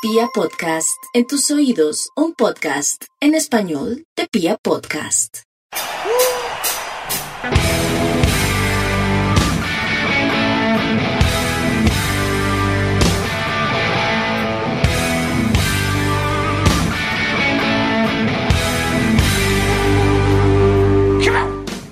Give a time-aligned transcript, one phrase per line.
[0.00, 5.38] Pia Podcast, en tus oídos, un podcast en español de Pia Podcast.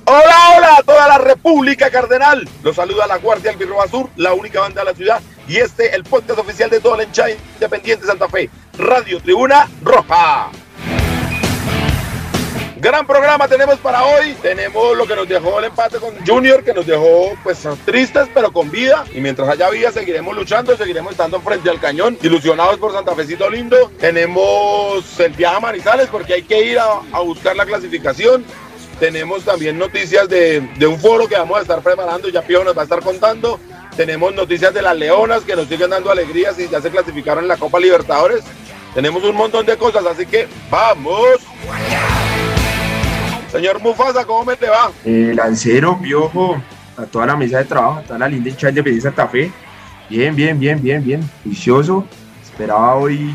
[0.05, 2.49] Hola, hola a toda la República Cardenal.
[2.63, 5.21] Los saluda la Guardia Albirroja Sur, la única banda de la ciudad.
[5.49, 8.51] Y este, el podcast oficial de todo el hinchada independiente Santa Fe.
[8.77, 10.51] Radio Tribuna Roja.
[12.79, 14.35] Gran programa tenemos para hoy.
[14.43, 18.53] Tenemos lo que nos dejó el empate con Junior, que nos dejó pues tristes, pero
[18.53, 19.05] con vida.
[19.15, 23.49] Y mientras haya vida, seguiremos luchando, seguiremos estando frente al cañón, ilusionados por Santa Fecito
[23.49, 23.91] lindo.
[23.99, 28.45] Tenemos el viaje a Manizales, porque hay que ir a, buscar la clasificación.
[29.01, 32.77] Tenemos también noticias de, de, un foro que vamos a estar preparando, ya Pío nos
[32.77, 33.59] va a estar contando.
[33.97, 37.49] Tenemos noticias de las Leonas que nos siguen dando alegrías y ya se clasificaron en
[37.49, 38.45] la Copa Libertadores.
[38.95, 41.39] Tenemos un montón de cosas, así que vamos.
[43.51, 44.91] Señor Mufasa, ¿cómo me te va?
[45.05, 46.63] Eh, Lancero, Piojo,
[46.99, 49.51] a toda la mesa de trabajo, a toda la linda hinchada de Santa Fe.
[50.11, 51.31] Bien, bien, bien, bien, bien.
[51.43, 52.07] Juicioso.
[52.43, 53.35] Esperaba hoy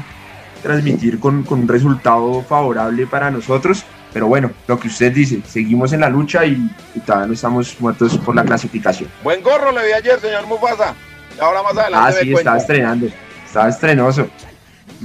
[0.62, 5.94] transmitir con, con un resultado favorable para nosotros pero bueno, lo que usted dice, seguimos
[5.94, 9.10] en la lucha y, y, todavía no estamos muertos por la clasificación.
[9.24, 10.94] Buen gorro le vi ayer, señor Mufasa.
[11.40, 12.20] Ahora más adelante.
[12.20, 13.08] Ah, sí, estaba estrenando,
[13.46, 14.30] estaba estrenoso.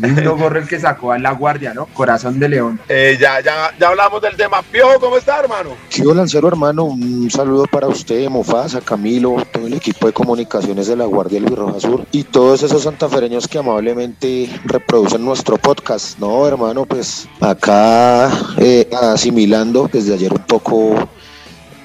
[0.00, 1.86] Lindo gorro el que sacó a la guardia, ¿no?
[1.86, 2.78] Corazón de león.
[2.88, 4.62] Eh, ya, ya, ya hablamos del tema.
[4.62, 5.70] Piojo, ¿cómo está, hermano?
[5.88, 10.96] Chivo Lancero, hermano, un saludo para usted, Mufasa, Camilo, todo el equipo de comunicaciones de
[10.96, 16.18] la Guardia del Birroja Sur y todos esos santafereños que amablemente reproducen nuestro podcast.
[16.18, 21.08] No, hermano, pues acá eh, asimilando desde ayer un poco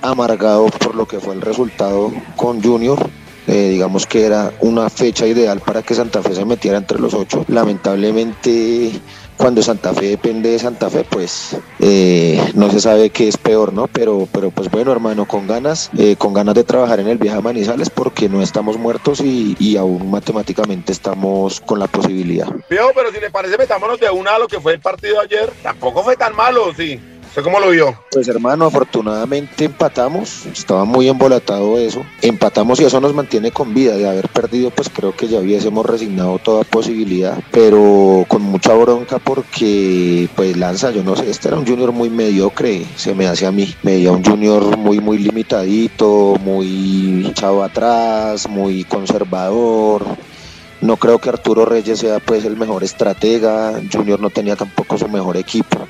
[0.02, 3.10] amargado por lo que fue el resultado con Junior
[3.52, 7.14] eh, digamos que era una fecha ideal para que Santa Fe se metiera entre los
[7.14, 7.44] ocho.
[7.50, 8.92] Lamentablemente,
[9.36, 13.74] cuando Santa Fe depende de Santa Fe, pues eh, no se sabe qué es peor,
[13.74, 13.88] ¿no?
[13.88, 17.40] Pero, pero pues bueno, hermano, con ganas, eh, con ganas de trabajar en el viaje
[17.40, 22.48] a Manizales porque no estamos muertos y, y aún matemáticamente estamos con la posibilidad.
[22.70, 25.52] Pero, si le parece, metámonos de una a lo que fue el partido ayer.
[25.62, 27.00] Tampoco fue tan malo, sí.
[27.32, 27.98] ¿Usted cómo lo vio?
[28.12, 33.96] Pues hermano, afortunadamente empatamos, estaba muy embolatado eso, empatamos y eso nos mantiene con vida,
[33.96, 39.18] de haber perdido pues creo que ya hubiésemos resignado toda posibilidad, pero con mucha bronca
[39.18, 43.46] porque pues Lanza, yo no sé, este era un junior muy mediocre, se me hace
[43.46, 50.04] a mí, me veía un junior muy muy limitadito, muy echado atrás, muy conservador,
[50.82, 55.08] no creo que Arturo Reyes sea pues el mejor estratega, Junior no tenía tampoco su
[55.08, 55.88] mejor equipo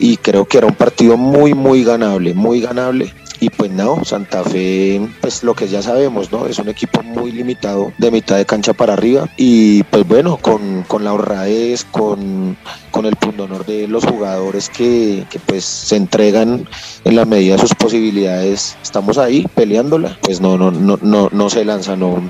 [0.00, 3.12] y creo que era un partido muy, muy ganable, muy ganable.
[3.38, 6.46] Y pues no, Santa Fe, pues lo que ya sabemos, ¿no?
[6.46, 9.28] Es un equipo muy limitado de mitad de cancha para arriba.
[9.36, 12.56] Y pues bueno, con, con la honradez, con,
[12.90, 16.66] con el pundonor de los jugadores que, que, pues se entregan
[17.04, 20.18] en la medida de sus posibilidades, estamos ahí peleándola.
[20.22, 22.22] Pues no, no, no, no, no se lanza, no,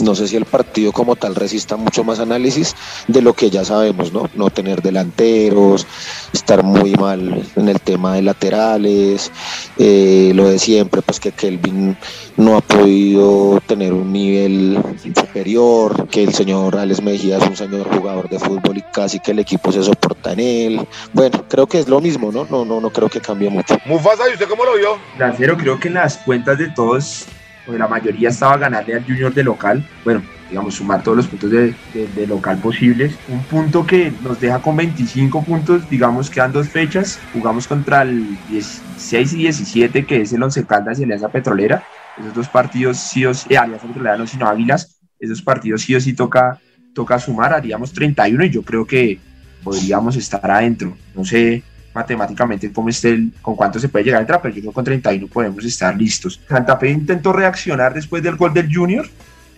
[0.00, 2.74] no sé si el partido como tal resista mucho más análisis
[3.08, 4.28] de lo que ya sabemos, ¿no?
[4.34, 5.86] No tener delanteros,
[6.32, 9.30] estar muy mal en el tema de laterales,
[9.78, 11.96] eh, lo de siempre, pues que Kelvin
[12.36, 14.78] no ha podido tener un nivel
[15.14, 19.32] superior, que el señor Alex Mejía es un señor jugador de fútbol y casi que
[19.32, 20.86] el equipo se soporta en él.
[21.12, 22.46] Bueno, creo que es lo mismo, ¿no?
[22.50, 23.76] No, no, no creo que cambie mucho.
[23.86, 24.98] Mufasa, ¿y usted cómo lo vio?
[25.18, 27.26] Lancero, creo que en las cuentas de todos
[27.70, 29.86] pues la mayoría estaba ganarle al Junior de local.
[30.04, 33.14] Bueno, digamos, sumar todos los puntos de, de, local posibles.
[33.28, 37.20] Un punto que nos deja con 25 puntos, digamos, quedan dos fechas.
[37.32, 41.84] Jugamos contra el 16 y 17, que es el Once Caldas y Alianza Petrolera.
[42.18, 45.00] Esos dos partidos sí o sí, Alianza Petrolera no, sino Águilas.
[45.20, 46.58] Esos partidos sí o sí toca,
[46.92, 49.20] toca sumar, haríamos 31 y yo creo que
[49.62, 50.96] podríamos estar adentro.
[51.14, 51.62] No sé
[51.94, 54.74] matemáticamente cómo esté el, con cuánto se puede llegar a entrar, pero yo creo que
[54.74, 56.40] con 31 podemos estar listos.
[56.48, 59.08] Santa Fe intentó reaccionar después del gol del Junior,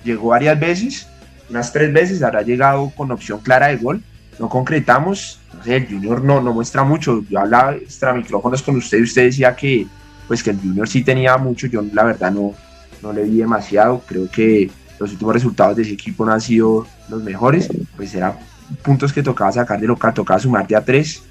[0.04, 1.08] llegó varias veces,
[1.50, 4.02] unas tres veces, habrá llegado con opción clara de gol,
[4.38, 8.76] no concretamos, no sé, el Junior no, no muestra mucho, yo hablaba extra micrófonos con
[8.76, 9.86] usted y usted decía que
[10.26, 12.54] pues que el Junior sí tenía mucho, yo la verdad no,
[13.02, 16.86] no le vi demasiado, creo que los últimos resultados de ese equipo no han sido
[17.10, 18.34] los mejores, pues eran
[18.82, 21.22] puntos que tocaba sacar de local, tocaba sumar de a tres,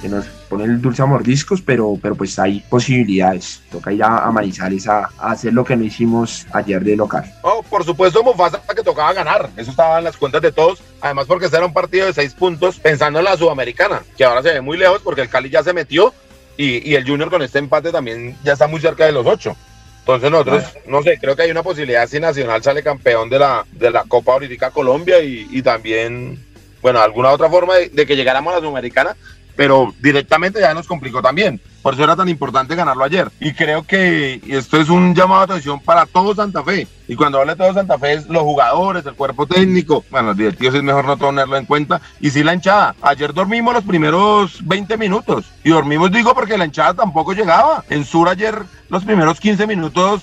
[0.00, 3.60] que nos pone el dulce a mordiscos, pero, pero pues hay posibilidades.
[3.70, 7.24] Toca ir a, a Manizales a, a, hacer lo que no hicimos ayer de local.
[7.42, 9.50] Oh, por supuesto, Mufasa que tocaba ganar.
[9.56, 10.80] Eso estaba en las cuentas de todos.
[11.00, 14.42] Además, porque este era un partido de seis puntos, pensando en la Sudamericana, que ahora
[14.42, 16.14] se ve muy lejos porque el Cali ya se metió
[16.56, 19.56] y, y el Junior con este empate también ya está muy cerca de los ocho.
[20.00, 23.66] Entonces nosotros, no sé, creo que hay una posibilidad si Nacional sale campeón de la,
[23.72, 26.42] de la Copa Ahorita Colombia y, y también
[26.80, 29.16] bueno, alguna otra forma de, de que llegáramos a la Sudamericana,
[29.58, 31.60] pero directamente ya nos complicó también.
[31.82, 33.28] Por eso era tan importante ganarlo ayer.
[33.40, 36.86] Y creo que esto es un llamado de atención para todo Santa Fe.
[37.08, 40.04] Y cuando hablo de todo Santa Fe es los jugadores, el cuerpo técnico.
[40.12, 42.00] Bueno, los directivos es mejor no tenerlo en cuenta.
[42.20, 42.94] Y sí la hinchada.
[43.02, 45.46] Ayer dormimos los primeros 20 minutos.
[45.64, 47.82] Y dormimos, digo, porque la hinchada tampoco llegaba.
[47.90, 50.22] En Sur ayer los primeros 15 minutos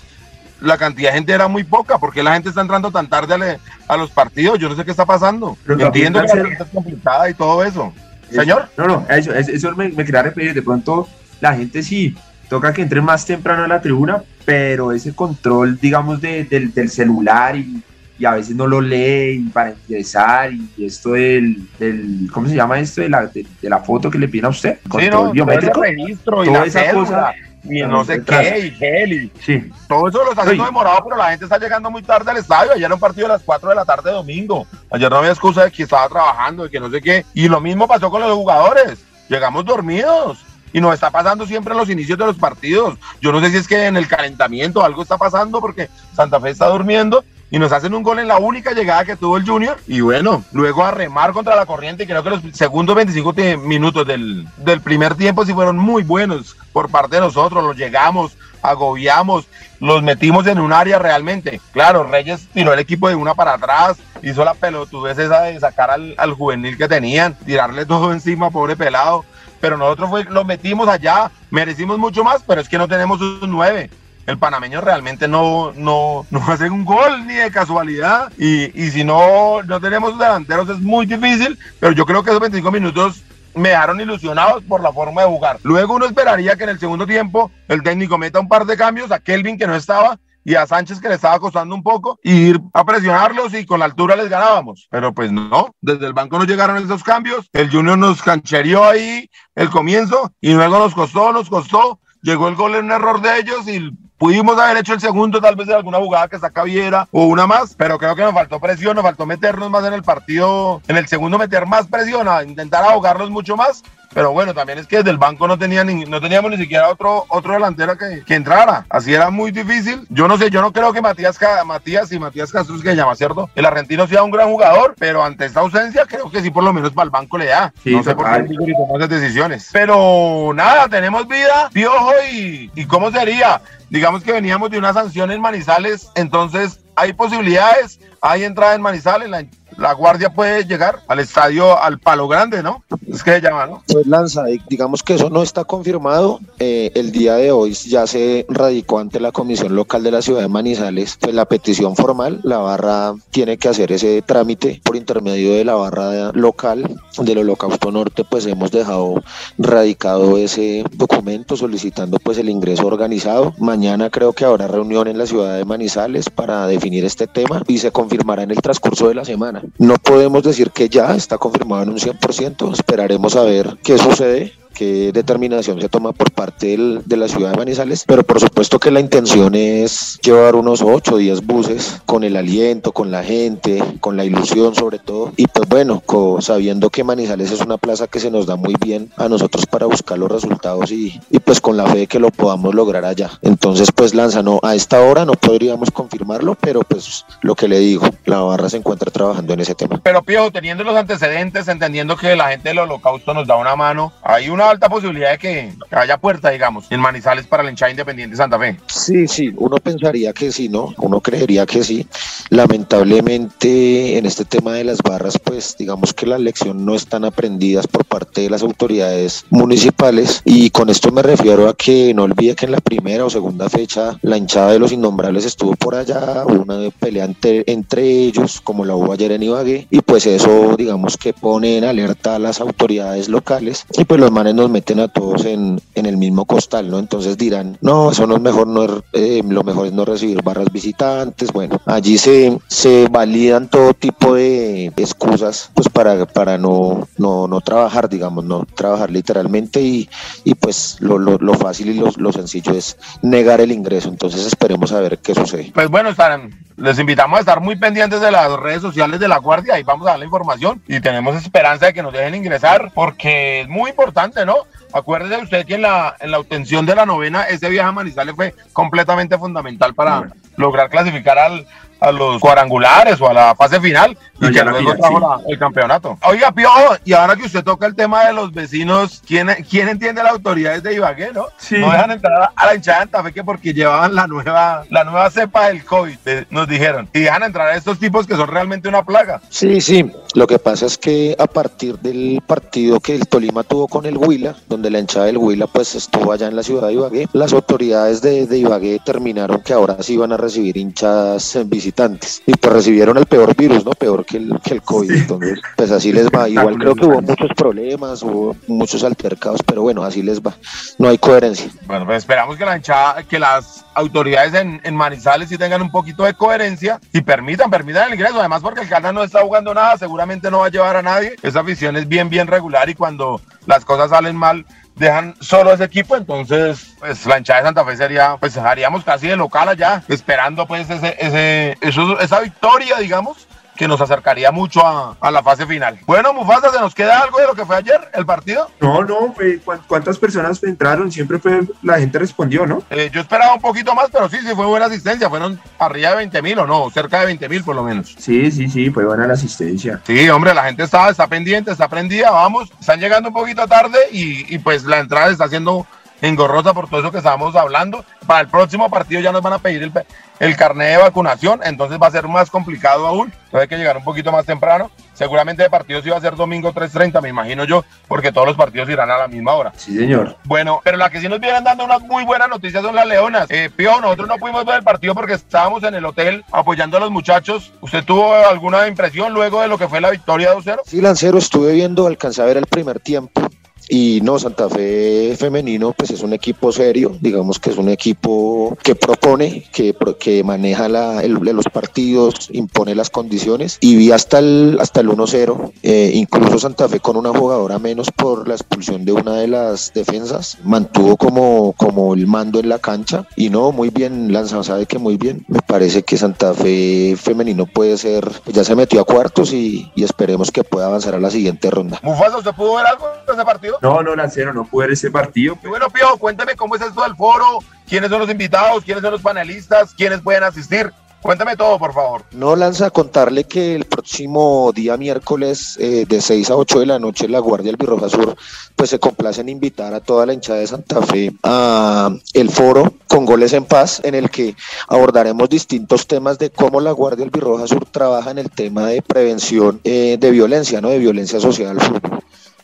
[0.61, 1.97] la cantidad de gente era muy poca.
[1.97, 3.59] porque la gente está entrando tan tarde
[3.89, 4.59] a, a los partidos?
[4.59, 5.57] Yo no sé qué está pasando.
[5.65, 7.91] Pero Entiendo que la gente es complicada y todo eso.
[8.29, 8.69] Señor.
[8.77, 10.53] No, no, eso, eso me, me quería repetir.
[10.53, 11.07] De pronto,
[11.41, 12.15] la gente sí
[12.49, 16.89] toca que entre más temprano a la tribuna, pero ese control, digamos, de, del, del,
[16.89, 17.81] celular y,
[18.19, 22.79] y, a veces no lo lee para ingresar y esto del, del, ¿cómo se llama
[22.79, 23.01] esto?
[23.01, 24.77] De la, de, de la foto que le piden a usted.
[24.87, 25.81] Control sí, no, biométrico.
[25.81, 27.33] registro y toda esa cosa.
[27.69, 29.71] Y no sé qué, y gel, y sí.
[29.87, 32.73] todo eso lo está haciendo demorado, pero la gente está llegando muy tarde al estadio.
[32.73, 34.67] Ayer era un partido a las 4 de la tarde domingo.
[34.91, 37.25] Ayer no había excusa de que estaba trabajando, de que no sé qué.
[37.33, 39.03] Y lo mismo pasó con los jugadores.
[39.29, 40.39] Llegamos dormidos
[40.73, 42.97] y nos está pasando siempre en los inicios de los partidos.
[43.21, 46.49] Yo no sé si es que en el calentamiento algo está pasando porque Santa Fe
[46.49, 47.23] está durmiendo
[47.55, 49.77] y nos hacen un gol en la única llegada que tuvo el Junior.
[49.87, 52.03] Y bueno, luego a remar contra la corriente.
[52.03, 56.57] Y creo que los segundos 25 minutos del, del primer tiempo sí fueron muy buenos
[56.73, 57.63] por parte de nosotros.
[57.63, 59.47] Los llegamos, agobiamos,
[59.79, 61.61] los metimos en un área realmente.
[61.71, 65.91] Claro, Reyes tiró el equipo de una para atrás, hizo la pelotudez esa de sacar
[65.91, 69.23] al, al juvenil que tenían, tirarle todo encima, pobre pelado
[69.61, 73.49] pero nosotros fue, lo metimos allá, merecimos mucho más, pero es que no tenemos un
[73.49, 73.89] 9.
[74.25, 78.31] El panameño realmente no, no, no hace un gol ni de casualidad.
[78.37, 82.41] Y, y si no, no tenemos delanteros es muy difícil, pero yo creo que esos
[82.41, 83.23] 25 minutos
[83.55, 85.59] me dejaron ilusionados por la forma de jugar.
[85.63, 89.11] Luego uno esperaría que en el segundo tiempo el técnico meta un par de cambios
[89.11, 92.49] a Kelvin que no estaba y a Sánchez que le estaba costando un poco y
[92.49, 94.87] ir a presionarlos y con la altura les ganábamos.
[94.91, 97.49] Pero pues no, desde el banco no llegaron esos cambios.
[97.51, 101.99] El Junior nos canchereó ahí el comienzo y luego nos costó, nos costó.
[102.21, 105.57] Llegó el gol en un error de ellos y Pudimos haber hecho el segundo, tal
[105.57, 108.61] vez de alguna jugada que saca Viera o una más, pero creo que nos faltó
[108.61, 112.41] presión, nos faltó meternos más en el partido, en el segundo meter más presión, a
[112.41, 113.83] intentar ahogarlos mucho más.
[114.15, 116.87] Pero bueno, también es que desde el banco no, tenía ni, no teníamos ni siquiera
[116.87, 118.85] otro, otro delantero que, que, entrara.
[118.87, 120.07] Así era muy difícil.
[120.09, 123.49] Yo no sé, yo no creo que Matías, Matías y Matías Castro, que llama, ¿cierto?
[123.55, 126.71] El argentino sea un gran jugador, pero ante esta ausencia creo que sí por lo
[126.71, 127.73] menos para el banco le da.
[127.83, 129.69] Sí, no sé por qué tomó esas decisiones.
[129.73, 135.31] Pero nada, tenemos vida, piojo y, y cómo sería digamos que veníamos de una sanción
[135.31, 139.45] en Manizales, entonces hay posibilidades, hay entrada en Manizales, la,
[139.77, 142.83] la guardia puede llegar al estadio, al palo grande, ¿no?
[143.07, 143.83] Es que se llama, ¿no?
[143.87, 146.39] Pues Lanza, digamos que eso no está confirmado.
[146.59, 150.41] Eh, el día de hoy ya se radicó ante la Comisión Local de la Ciudad
[150.41, 152.39] de Manizales pues, la petición formal.
[152.43, 157.91] La barra tiene que hacer ese trámite por intermedio de la barra local del Holocausto
[157.91, 159.23] Norte, pues hemos dejado
[159.57, 163.53] radicado ese documento solicitando pues el ingreso organizado.
[163.57, 167.79] Mañana creo que habrá reunión en la ciudad de Manizales para definir este tema y
[167.79, 169.63] se confirmará en el transcurso de la semana.
[169.77, 174.53] No podemos decir que ya está confirmado en un 100%, esperaremos a ver qué sucede
[174.75, 178.77] qué determinación se toma por parte del, de la ciudad de Manizales, pero por supuesto
[178.77, 183.23] que la intención es llevar unos 8 o 10 buses con el aliento, con la
[183.23, 186.03] gente, con la ilusión sobre todo, y pues bueno,
[186.41, 189.85] sabiendo que Manizales es una plaza que se nos da muy bien a nosotros para
[189.85, 193.31] buscar los resultados y, pues con la fe de que lo podamos lograr allá.
[193.41, 197.79] Entonces pues Lanza, no, a esta hora no podríamos confirmarlo, pero pues lo que le
[197.79, 199.99] digo, la barra se encuentra trabajando en ese tema.
[200.03, 204.11] Pero Pío, teniendo los antecedentes, entendiendo que la gente del holocausto nos da una mano,
[204.21, 208.35] hay una alta posibilidad de que haya puerta, digamos, en Manizales para el hinchada independiente
[208.35, 208.77] Santa Fe.
[208.87, 210.93] Sí, sí, uno pensaría que sí, ¿no?
[210.97, 212.07] Uno creería que sí.
[212.49, 217.87] Lamentablemente en este tema de las barras, pues digamos que la lección no están aprendidas
[217.87, 222.55] por parte de las autoridades municipales y con esto me refiero a que no olvide
[222.55, 226.45] que en la primera o segunda fecha la hinchada de los innombrables estuvo por allá,
[226.45, 231.17] una pelea entre, entre ellos, como la hubo ayer en Ibagué, y pues eso digamos
[231.17, 235.07] que pone en alerta a las autoridades locales y pues los manes nos meten a
[235.07, 236.99] todos en, en el mismo costal, ¿no?
[236.99, 240.71] Entonces dirán, no, eso no es mejor, no, eh, lo mejor es no recibir barras
[240.71, 241.51] visitantes.
[241.51, 247.61] Bueno, allí se, se validan todo tipo de excusas pues para, para no, no, no
[247.61, 250.09] trabajar, digamos, no trabajar literalmente y,
[250.43, 254.09] y pues lo, lo, lo fácil y lo, lo, sencillo es negar el ingreso.
[254.09, 255.71] Entonces esperemos a ver qué sucede.
[255.73, 259.37] Pues bueno, estarán, les invitamos a estar muy pendientes de las redes sociales de la
[259.37, 262.91] Guardia y vamos a dar la información y tenemos esperanza de que nos dejen ingresar
[262.93, 264.67] porque es muy importante, ¿no?
[264.93, 268.35] Acuérdese usted que en la, en la obtención de la novena, ese viaje a Manizales
[268.35, 271.65] fue completamente fundamental para, lograr clasificar al,
[271.99, 275.21] a los cuadrangulares o a la fase final y que luego final, trajo sí.
[275.45, 276.17] la- el campeonato.
[276.27, 280.21] Oiga, Piojo, y ahora que usted toca el tema de los vecinos, ¿quién, quién entiende
[280.21, 281.45] las autoridades de Ibagué, no?
[281.57, 281.77] Sí.
[281.77, 285.03] No dejan entrar a- la hinchada de Santa Fe que porque llevaban la nueva, la
[285.05, 286.17] nueva cepa del COVID,
[286.49, 287.07] nos dijeron.
[287.13, 289.39] Y dejan entrar a estos tipos que son realmente una plaga.
[289.49, 290.11] Sí, sí.
[290.33, 294.17] Lo que pasa es que a partir del partido que el Tolima tuvo con el
[294.17, 297.53] Huila, donde la hinchada del Huila pues estuvo allá en la ciudad de Ibagué, las
[297.53, 302.41] autoridades de, de Ibagué determinaron que ahora sí iban a recibir hinchas eh, visitantes.
[302.45, 303.91] Y pues recibieron el peor virus, ¿no?
[303.91, 305.11] Peor que el, que el COVID.
[305.11, 306.47] Entonces, pues así les va.
[306.47, 310.55] Igual creo que hubo muchos problemas, hubo muchos altercados, pero bueno, así les va.
[310.97, 311.69] No hay coherencia.
[311.85, 315.91] Bueno, pues esperamos que la hinchada, que las autoridades en, en Manizales sí tengan un
[315.91, 318.39] poquito de coherencia y permitan, permitan el ingreso.
[318.39, 321.35] Además, porque el Caldas no está jugando nada, seguramente no va a llevar a nadie.
[321.41, 325.83] Esa afición es bien, bien regular y cuando las cosas salen mal, dejan solo ese
[325.85, 326.15] equipo.
[326.15, 330.65] Entonces, pues la hinchada de Santa Fe sería, pues haríamos casi de local allá, esperando
[330.67, 335.65] pues ese, ese, eso- esa victoria, digamos que nos acercaría mucho a, a la fase
[335.65, 335.99] final.
[336.05, 338.69] Bueno, Mufasa, ¿se nos queda algo de lo que fue ayer, el partido?
[338.79, 341.11] No, no, fue, ¿cuán- ¿cuántas personas entraron?
[341.11, 342.81] Siempre fue, la gente respondió, ¿no?
[342.89, 345.29] Eh, yo esperaba un poquito más, pero sí, sí fue buena asistencia.
[345.29, 348.15] Fueron arriba de 20 mil o no, cerca de 20 mil por lo menos.
[348.17, 350.01] Sí, sí, sí, fue buena la asistencia.
[350.05, 352.69] Sí, hombre, la gente está, está pendiente, está prendida, vamos.
[352.79, 355.85] Están llegando un poquito tarde y, y pues la entrada está siendo
[356.27, 358.03] engorrosa por todo eso que estábamos hablando.
[358.25, 359.91] Para el próximo partido ya nos van a pedir el,
[360.39, 363.31] el carnet de vacunación, entonces va a ser más complicado aún.
[363.45, 364.91] Entonces hay que llegar un poquito más temprano.
[365.13, 368.57] Seguramente el partido sí va a ser domingo 3.30, me imagino yo, porque todos los
[368.57, 369.71] partidos irán a la misma hora.
[369.77, 370.35] Sí, señor.
[370.43, 373.49] Bueno, pero la que sí nos vienen dando unas muy buenas noticias son las Leonas.
[373.49, 376.99] Eh, Pío, nosotros no pudimos ver el partido porque estábamos en el hotel apoyando a
[376.99, 377.71] los muchachos.
[377.79, 380.79] ¿Usted tuvo alguna impresión luego de lo que fue la victoria 2-0?
[380.85, 383.41] Sí, Lancero, estuve viendo, alcancé a ver el primer tiempo.
[383.89, 388.77] Y no, Santa Fe femenino, pues es un equipo serio, digamos que es un equipo
[388.83, 393.77] que propone, que, que maneja la- el- los partidos, impone las condiciones.
[393.81, 398.09] Y vi hasta el, hasta el 1-0, eh, incluso Santa Fe con una jugadora menos
[398.11, 402.79] por la expulsión de una de las defensas, mantuvo como, como el mando en la
[402.79, 403.27] cancha.
[403.35, 405.45] Y no, muy bien, Lanza, sabe que muy bien.
[405.47, 410.03] Me parece que Santa Fe femenino puede ser, ya se metió a cuartos y, y
[410.03, 411.99] esperemos que pueda avanzar a la siguiente ronda.
[412.03, 413.74] Mufasa, ¿usted pudo ver algo de ese partido?
[413.81, 415.57] No, no, Lancero, no pude ver ese partido.
[415.63, 419.11] Y bueno, Pío, cuéntame cómo es esto del foro, quiénes son los invitados, quiénes son
[419.11, 420.91] los panelistas, quiénes pueden asistir.
[421.25, 422.21] Cuéntame todo, por favor.
[422.33, 426.85] No lanza a contarle que el próximo día miércoles eh, de 6 a 8 de
[426.85, 428.37] la noche la Guardia Albirroja Sur
[428.75, 432.93] pues se complace en invitar a toda la hinchada de Santa Fe a el foro
[433.07, 434.55] con goles en paz en el que
[434.87, 439.81] abordaremos distintos temas de cómo la Guardia Albirroja Sur trabaja en el tema de prevención
[439.83, 440.89] eh, de violencia, ¿no?
[440.89, 442.14] De violencia asociada al fútbol.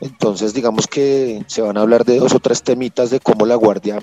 [0.02, 3.56] Entonces, digamos que se van a hablar de dos o tres temitas de cómo la
[3.56, 4.00] Guardia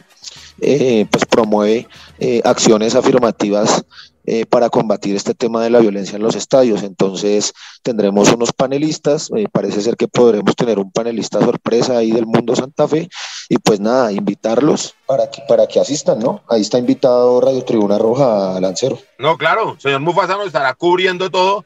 [0.60, 1.88] eh, pues promueve
[2.18, 3.84] eh, acciones afirmativas
[4.30, 6.82] eh, para combatir este tema de la violencia en los estadios.
[6.82, 12.26] Entonces tendremos unos panelistas, eh, parece ser que podremos tener un panelista sorpresa ahí del
[12.26, 13.08] mundo Santa Fe
[13.48, 16.42] y pues nada, invitarlos para que, para que asistan, ¿no?
[16.46, 18.98] Ahí está invitado Radio Tribuna Roja Lancero.
[19.18, 21.64] No, claro, señor Mufasa nos estará cubriendo todo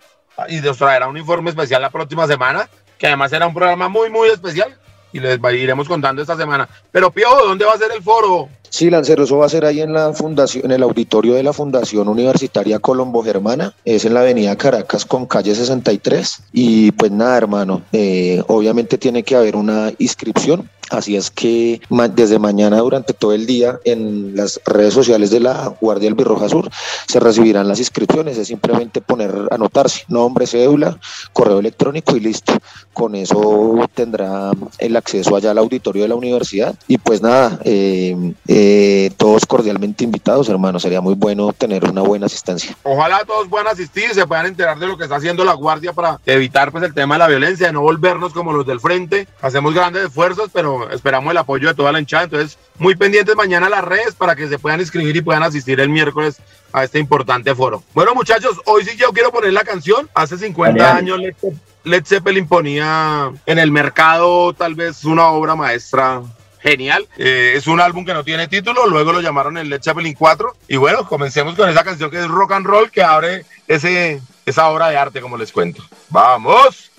[0.49, 2.71] y nos traerá un informe especial la próxima semana,
[3.03, 4.79] que además será un programa muy, muy especial
[5.13, 6.69] y les iremos contando esta semana.
[6.93, 8.49] Pero Pío, ¿dónde va a ser el foro?
[8.73, 11.53] Sí, Lancero, eso va a ser ahí en la fundación, en el auditorio de la
[11.53, 16.41] Fundación Universitaria Colombo Germana, es en la avenida Caracas con calle 63.
[16.55, 20.71] Y pues nada, hermano, eh, obviamente tiene que haber una inscripción.
[20.93, 21.81] Así es que
[22.15, 26.71] desde mañana durante todo el día en las redes sociales de la Guardia Albirroja Sur
[27.09, 28.37] se recibirán las inscripciones.
[28.37, 30.99] Es simplemente poner, anotarse, nombre, cédula,
[31.33, 32.53] correo electrónico y listo.
[32.93, 36.75] Con eso tendrá el acceso allá al auditorio de la universidad.
[36.89, 38.62] Y pues nada, eh, eh,
[39.17, 40.79] todos cordialmente invitados, hermano.
[40.81, 42.77] Sería muy bueno tener una buena asistencia.
[42.83, 45.93] Ojalá todos puedan asistir y se puedan enterar de lo que está haciendo la Guardia
[45.93, 49.27] para evitar pues, el tema de la violencia, de no volvernos como los del frente.
[49.41, 52.25] Hacemos grandes esfuerzos, pero esperamos el apoyo de toda la hinchada.
[52.25, 55.81] Entonces, muy pendientes mañana a las redes para que se puedan inscribir y puedan asistir
[55.81, 56.37] el miércoles
[56.73, 57.83] a este importante foro.
[57.95, 60.09] Bueno, muchachos, hoy sí yo quiero poner la canción.
[60.15, 61.27] Hace 50 Dale, dale.
[61.27, 61.35] años
[61.85, 66.23] Led Zeppelin ponía en el mercado tal vez una obra maestra
[66.63, 67.09] genial.
[67.19, 70.57] Eh, es un álbum que no tiene título, luego lo llamaron el Led Zeppelin 4.
[70.69, 74.69] Y bueno, comencemos con esa canción que es rock and roll que abre ese, esa
[74.69, 75.83] obra de arte, como les cuento.
[76.09, 76.92] ¡Vamos!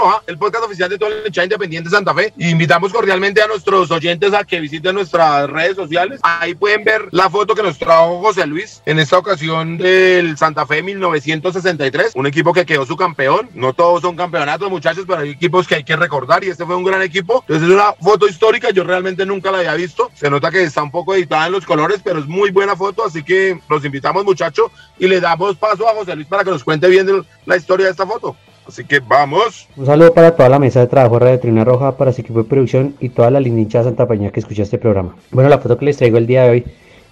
[0.00, 2.32] Roja, el podcast oficial de todo el hinchada independiente de Santa Fe.
[2.38, 6.20] Invitamos cordialmente a nuestros oyentes a que visiten nuestras redes sociales.
[6.22, 10.64] Ahí pueden ver la foto que nos trajo José Luis en esta ocasión del Santa
[10.64, 13.50] Fe 1963, un equipo que quedó su campeón.
[13.54, 16.76] No todos son campeonatos, muchachos, pero hay equipos que hay que recordar y este fue
[16.76, 17.40] un gran equipo.
[17.42, 20.10] Entonces es una foto histórica, yo realmente nunca la había visto.
[20.14, 23.04] Se nota que está un poco editada en los colores, pero es muy buena foto,
[23.04, 26.64] así que los invitamos, muchachos, y le damos paso a José Luis para que nos
[26.64, 28.34] cuente bien la historia de esta foto.
[28.70, 29.68] Así que vamos.
[29.76, 32.44] Un saludo para toda la mesa de trabajo de Radio Trina Roja, para su equipo
[32.44, 35.16] de producción y toda la hinchada Santa Peña que escucha este programa.
[35.32, 36.64] Bueno, la foto que les traigo el día de hoy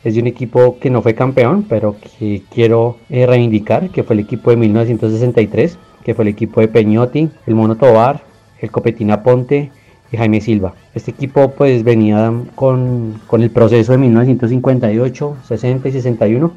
[0.04, 4.14] es de un equipo que no fue campeón, pero que quiero eh, reivindicar, que fue
[4.14, 8.22] el equipo de 1963, que fue el equipo de Peñotti, el Mono Tobar,
[8.60, 9.72] el Copetina Ponte
[10.12, 10.74] y Jaime Silva.
[10.94, 16.52] Este equipo pues venía con, con el proceso de 1958, 60 y 61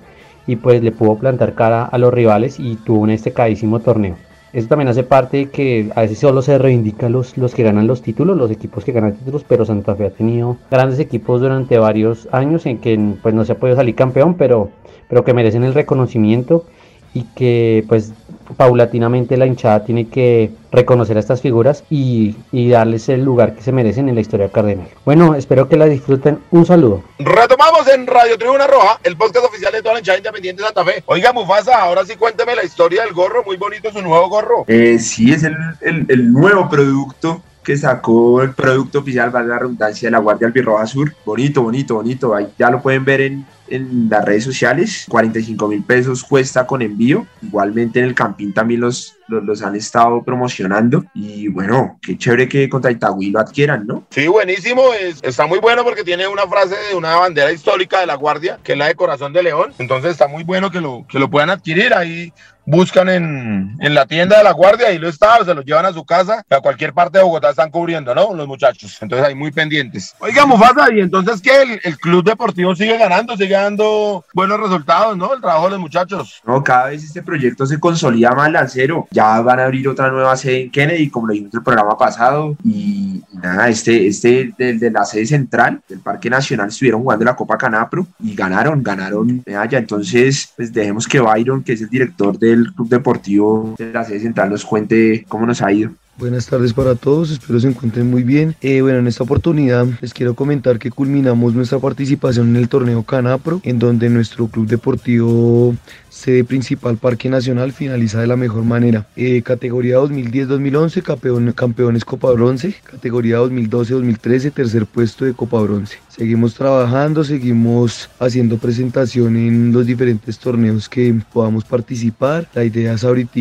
[0.45, 4.15] y pues le pudo plantar cara a los rivales y tuvo un estecadísimo torneo.
[4.53, 7.87] Eso también hace parte de que a veces solo se reivindica los, los que ganan
[7.87, 11.77] los títulos, los equipos que ganan títulos, pero Santa Fe ha tenido grandes equipos durante
[11.77, 14.69] varios años en que pues no se ha podido salir campeón, pero,
[15.07, 16.65] pero que merecen el reconocimiento
[17.13, 18.13] y que pues
[18.55, 23.61] paulatinamente la hinchada tiene que reconocer a estas figuras y, y, darles el lugar que
[23.61, 24.87] se merecen en la historia cardenal.
[25.05, 26.39] Bueno, espero que la disfruten.
[26.51, 27.03] Un saludo.
[27.19, 30.85] Retomamos en Radio Tribuna Roja, el podcast oficial de toda la hinchada independiente de Santa
[30.85, 31.03] Fe.
[31.05, 33.43] Oiga, Mufasa, ahora sí cuénteme la historia del gorro.
[33.43, 34.65] Muy bonito su nuevo gorro.
[34.67, 39.59] Eh, sí, es el, el, el nuevo producto que sacó el producto oficial, valga la
[39.59, 41.13] redundancia, de la Guardia Albirroja Sur.
[41.25, 42.35] Bonito, bonito, bonito.
[42.35, 45.05] Ahí ya lo pueden ver en, en las redes sociales.
[45.09, 47.25] 45 mil pesos cuesta con envío.
[47.41, 51.05] Igualmente en el Campín también los, los, los, han estado promocionando.
[51.13, 54.05] Y bueno, qué chévere que contra Itagüí lo adquieran, ¿no?
[54.09, 54.93] Sí, buenísimo.
[54.93, 58.59] Es, está muy bueno porque tiene una frase de una bandera histórica de la Guardia,
[58.63, 59.73] que es la de Corazón de León.
[59.79, 61.93] Entonces está muy bueno que lo, que lo puedan adquirir.
[61.93, 62.33] Ahí
[62.65, 65.93] buscan en, en, la tienda de la guardia, ahí lo está, se lo llevan a
[65.93, 68.33] su casa, a cualquier parte de Bogotá están cubriendo, ¿no?
[68.33, 68.97] Los muchachos.
[69.01, 70.15] Entonces ahí muy pendientes.
[70.19, 75.17] Oiga, Mufasa, y entonces que el, el, club deportivo sigue ganando, sigue dando buenos resultados,
[75.17, 75.33] ¿no?
[75.33, 76.41] El trabajo de los muchachos.
[76.45, 79.07] No, cada vez este proyecto se consolida más lancero.
[79.11, 81.97] Ya van a abrir otra nueva sede en Kennedy, como lo dijimos en el programa
[81.97, 82.55] pasado.
[82.63, 87.35] Y, nada, este, este de, de, la sede central del Parque Nacional estuvieron jugando la
[87.35, 89.77] Copa Canapro y ganaron, ganaron medalla.
[89.77, 94.19] Entonces, pues dejemos que Byron, que es el director del Club Deportivo de la sede
[94.19, 95.91] central, nos cuente cómo nos ha ido.
[96.21, 98.55] Buenas tardes para todos, espero se encuentren muy bien.
[98.61, 103.01] Eh, bueno, en esta oportunidad les quiero comentar que culminamos nuestra participación en el torneo
[103.01, 105.73] Canapro, en donde nuestro club deportivo
[106.11, 109.07] sede principal Parque Nacional finaliza de la mejor manera.
[109.15, 112.75] Eh, categoría 2010-2011, campeón, campeones Copa Bronce.
[112.83, 115.97] Categoría 2012-2013, tercer puesto de Copa Bronce.
[116.09, 122.47] Seguimos trabajando, seguimos haciendo presentación en los diferentes torneos que podamos participar.
[122.53, 123.31] La idea es ahorita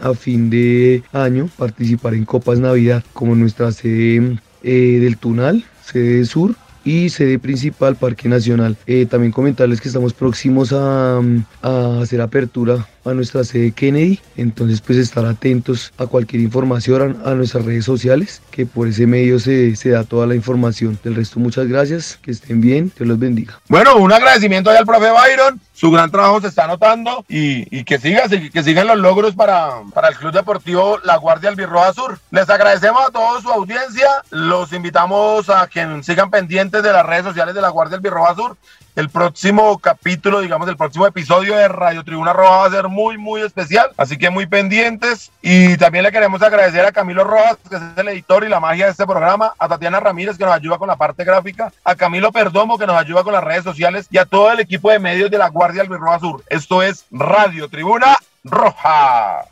[0.00, 6.24] a fin de año participar en Copas Navidad como nuestra sede eh, del Tunal, sede
[6.24, 6.54] sur
[6.86, 8.76] y sede principal Parque Nacional.
[8.86, 11.20] Eh, también comentarles que estamos próximos a,
[11.62, 17.34] a, hacer apertura a nuestra sede Kennedy, entonces pues estar atentos a cualquier información a,
[17.34, 20.98] nuestras redes sociales, que por ese medio se, se, da toda la información.
[21.04, 23.60] Del resto muchas gracias, que estén bien, Dios los bendiga.
[23.68, 27.84] Bueno, un agradecimiento ahí al profe Byron, su gran trabajo se está notando y, y
[27.84, 32.18] que siga, que sigan los logros para, para el Club Deportivo La Guardia Albirroja Sur.
[32.30, 37.24] Les agradecemos a toda su audiencia, los invitamos a que sigan pendientes de las redes
[37.24, 38.56] sociales de La Guardia Albirroja Sur
[38.96, 43.18] el próximo capítulo, digamos, el próximo episodio de Radio Tribuna Roja va a ser muy,
[43.18, 43.90] muy especial.
[43.98, 45.30] Así que muy pendientes.
[45.42, 48.86] Y también le queremos agradecer a Camilo Rojas, que es el editor y la magia
[48.86, 52.32] de este programa, a Tatiana Ramírez, que nos ayuda con la parte gráfica, a Camilo
[52.32, 55.30] Perdomo, que nos ayuda con las redes sociales, y a todo el equipo de medios
[55.30, 56.42] de la Guardia Albirroja Sur.
[56.48, 59.46] Esto es Radio Tribuna Roja.